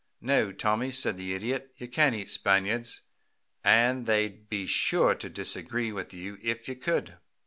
[0.19, 3.01] "No, Tommy," said the Idiot, "you can't eat Spaniards,
[3.63, 7.17] and they'd be sure to disagree with you if you could."